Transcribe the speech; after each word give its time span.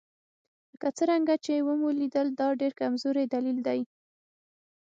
لکه 0.71 0.89
څرنګه 0.97 1.35
چې 1.45 1.53
ومو 1.67 1.89
لیدل 1.99 2.27
دا 2.39 2.47
ډېر 2.61 2.71
کمزوری 2.81 3.25
دلیل 3.33 3.57
دی. 3.67 3.79